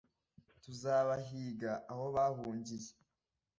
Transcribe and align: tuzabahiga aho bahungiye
tuzabahiga 0.63 1.71
aho 1.91 2.05
bahungiye 2.15 2.91